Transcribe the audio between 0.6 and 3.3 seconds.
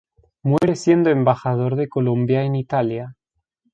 siendo embajador de Colombia en Italia.